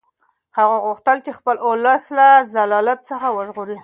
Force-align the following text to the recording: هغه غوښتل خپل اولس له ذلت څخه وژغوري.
هغه 0.57 0.77
غوښتل 0.85 1.17
خپل 1.39 1.55
اولس 1.67 2.03
له 2.17 2.27
ذلت 2.53 2.99
څخه 3.09 3.27
وژغوري. 3.37 3.77